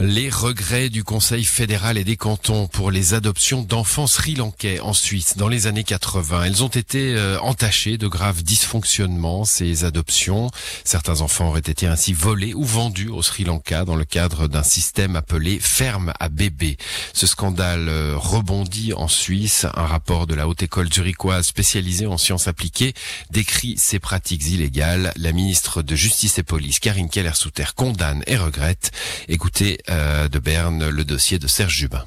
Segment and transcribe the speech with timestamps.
[0.00, 5.36] Les regrets du Conseil fédéral et des cantons pour les adoptions d'enfants sri-lankais en Suisse
[5.36, 6.44] dans les années 80.
[6.44, 10.52] Elles ont été euh, entachées de graves dysfonctionnements, ces adoptions.
[10.84, 14.62] Certains enfants auraient été ainsi volés ou vendus au Sri Lanka dans le cadre d'un
[14.62, 16.76] système appelé ferme à bébés.
[17.12, 19.66] Ce scandale euh, rebondit en Suisse.
[19.74, 22.94] Un rapport de la Haute École zurichoise spécialisée en sciences appliquées
[23.32, 25.12] décrit ces pratiques illégales.
[25.16, 28.92] La ministre de Justice et Police, Karine Keller-Souter, condamne et regrette.
[29.26, 32.04] Écoutez de Berne le dossier de Serge Jubin.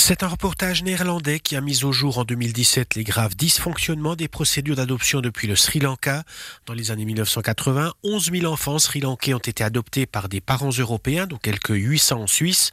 [0.00, 4.28] C'est un reportage néerlandais qui a mis au jour en 2017 les graves dysfonctionnements des
[4.28, 6.22] procédures d'adoption depuis le Sri Lanka.
[6.66, 11.26] Dans les années 1980, 11 000 enfants sri-lankais ont été adoptés par des parents européens,
[11.26, 12.70] dont quelques 800 en Suisse.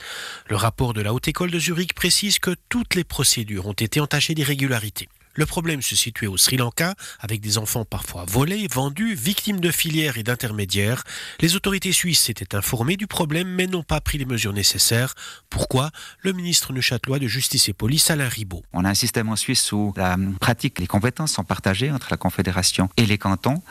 [0.47, 3.99] Le rapport de la Haute École de Zurich précise que toutes les procédures ont été
[3.99, 5.09] entachées d'irrégularités.
[5.35, 9.69] Le problème se situait au Sri Lanka, avec des enfants parfois volés, vendus, victimes de
[9.69, 11.03] filières et d'intermédiaires.
[11.41, 15.13] Les autorités suisses s'étaient informées du problème mais n'ont pas pris les mesures nécessaires.
[15.49, 15.91] Pourquoi?
[16.21, 18.63] Le ministre neuchâtelois de Justice et Police, Alain Ribaud.
[18.71, 22.17] On a un système en Suisse où la pratique, les compétences sont partagées entre la
[22.17, 23.61] Confédération et les cantons.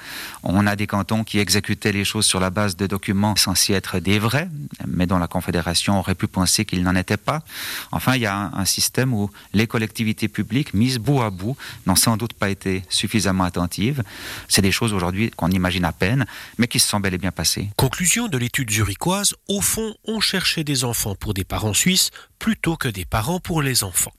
[0.42, 4.00] On a des cantons qui exécutaient les choses sur la base de documents censés être
[4.00, 4.48] des vrais,
[4.86, 7.42] mais dont la Confédération aurait pu penser qu'ils n'en étaient pas.
[7.90, 11.53] Enfin, il y a un système où les collectivités publiques, mises bout à bout,
[11.86, 14.02] n'ont sans doute pas été suffisamment attentives.
[14.48, 16.26] C'est des choses aujourd'hui qu'on imagine à peine,
[16.58, 17.70] mais qui se sont bel et bien passées.
[17.76, 22.76] Conclusion de l'étude zurichoise, au fond, on cherchait des enfants pour des parents suisses plutôt
[22.76, 24.12] que des parents pour les enfants.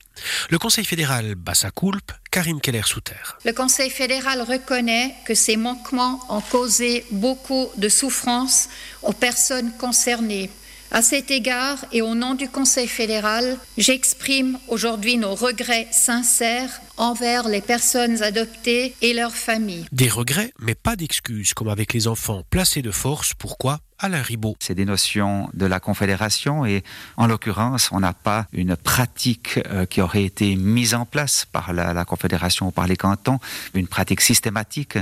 [0.49, 3.13] Le Conseil fédéral bat sa coulpe, Karine Keller-Souter.
[3.43, 8.69] Le Conseil fédéral reconnaît que ces manquements ont causé beaucoup de souffrance
[9.01, 10.49] aux personnes concernées
[10.91, 17.47] à cet égard et au nom du Conseil fédéral, j'exprime aujourd'hui nos regrets sincères envers
[17.47, 19.85] les personnes adoptées et leurs familles.
[19.91, 23.33] Des regrets, mais pas d'excuses, comme avec les enfants placés de force.
[23.33, 23.79] Pourquoi?
[23.99, 24.55] Alain Ribaud.
[24.59, 26.83] C'est des notions de la Confédération et
[27.17, 31.73] en l'occurrence, on n'a pas une pratique euh, qui aurait été mise en place par
[31.73, 33.39] la, la, Confédération ou par les cantons,
[33.73, 34.97] une pratique systématique.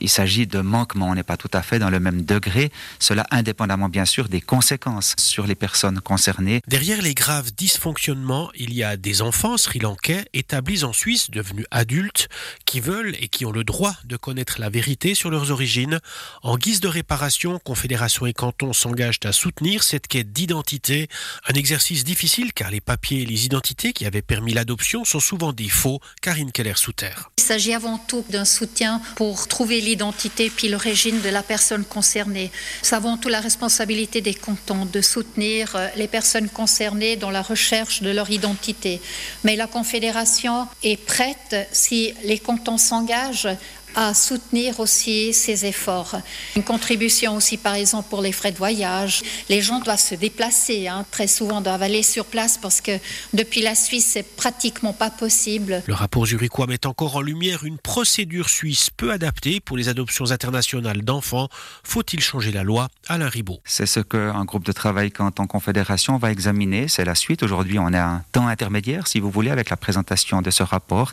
[0.00, 3.26] Il s'agit de manquements, on n'est pas tout à fait dans le même degré, cela
[3.30, 6.60] indépendamment bien sûr des conséquences sur les personnes concernées.
[6.68, 12.28] Derrière les graves dysfonctionnements, il y a des enfants sri-lankais établis en Suisse, devenus adultes,
[12.66, 16.00] qui veulent et qui ont le droit de connaître la vérité sur leurs origines.
[16.42, 21.08] En guise de réparation, Confédération et cantons s'engagent à soutenir cette quête d'identité,
[21.48, 25.54] un exercice difficile car les papiers et les identités qui avaient permis l'adoption sont souvent
[25.54, 25.98] des faux.
[26.20, 27.14] Karine Keller-Souter.
[27.38, 32.50] Il s'agit avant tout d'un soutien pour trouver l'identité puis l'origine de la personne concernée.
[32.82, 37.40] C'est avant tout la responsabilité des cantons de soutenir euh, les personnes concernées dans la
[37.40, 39.00] recherche de leur identité.
[39.44, 43.48] Mais la Confédération est prête, si les cantons s'engagent,
[43.94, 46.16] à soutenir aussi ces efforts.
[46.56, 49.22] Une contribution aussi, par exemple, pour les frais de voyage.
[49.48, 52.98] Les gens doivent se déplacer, hein, très souvent doivent aller sur place parce que
[53.32, 55.82] depuis la Suisse, c'est pratiquement pas possible.
[55.86, 60.30] Le rapport zurichois met encore en lumière une procédure suisse peu adaptée pour les adoptions
[60.30, 61.48] internationales d'enfants.
[61.82, 62.88] Faut-il changer la loi?
[63.08, 63.60] Alain Ribaud.
[63.64, 66.88] C'est ce qu'un groupe de travail quand en confédération va examiner.
[66.88, 67.42] C'est la suite.
[67.42, 71.12] Aujourd'hui, on a un temps intermédiaire, si vous voulez, avec la présentation de ce rapport.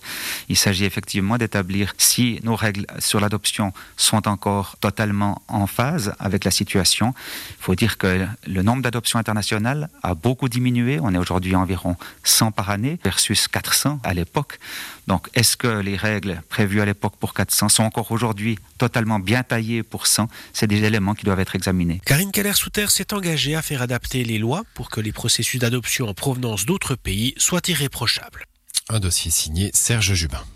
[0.50, 6.46] Il s'agit effectivement d'établir si nos règles sur l'adoption sont encore totalement en phase avec
[6.46, 7.14] la situation.
[7.60, 11.00] Il faut dire que le nombre d'adoptions internationales a beaucoup diminué.
[11.02, 14.60] On est aujourd'hui environ 100 par année versus 400 à l'époque.
[15.08, 19.44] Donc, est-ce que les règles prévues à l'époque pour 400 sont encore aujourd'hui totalement bien
[19.44, 22.02] taillées pour 100 C'est des éléments qui doivent être examinés.
[22.06, 26.14] Karine Keller-Souter s'est engagée à faire adapter les lois pour que les processus d'adoption en
[26.14, 28.46] provenance d'autres pays soient irréprochables.
[28.90, 30.44] Un dossier signé Serge Jubin.